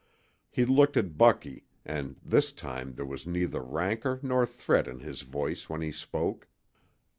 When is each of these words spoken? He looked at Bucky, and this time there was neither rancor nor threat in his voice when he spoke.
He 0.49 0.65
looked 0.65 0.97
at 0.97 1.15
Bucky, 1.15 1.65
and 1.85 2.15
this 2.25 2.51
time 2.51 2.93
there 2.93 3.05
was 3.05 3.27
neither 3.27 3.61
rancor 3.61 4.19
nor 4.23 4.47
threat 4.47 4.87
in 4.87 4.97
his 4.97 5.21
voice 5.21 5.69
when 5.69 5.81
he 5.83 5.91
spoke. 5.91 6.47